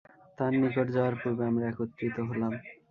[0.37, 2.53] তাঁর নিকট যাওয়ার পূর্বে আমরা একত্রিত হলাম।